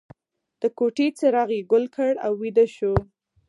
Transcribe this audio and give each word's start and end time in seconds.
د 0.61 0.61
کوټې 0.77 1.07
څراغ 1.17 1.49
یې 1.57 1.61
ګل 1.71 1.85
کړ 1.95 2.13
او 2.25 2.31
ویده 2.41 2.65
شو 2.75 2.93